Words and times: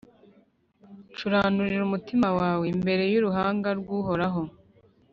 curanurira 1.15 1.83
umutima 1.85 2.27
wawe 2.39 2.65
imbere 2.73 3.03
y’uruhanga 3.11 3.69
rw’Uhoraho 3.79 4.41